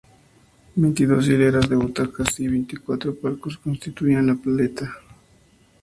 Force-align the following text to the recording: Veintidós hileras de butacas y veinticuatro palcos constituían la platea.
Veintidós 0.83 1.27
hileras 1.27 1.69
de 1.69 1.75
butacas 1.75 2.39
y 2.39 2.47
veinticuatro 2.47 3.13
palcos 3.13 3.59
constituían 3.59 4.25
la 4.25 4.33
platea. 4.33 4.95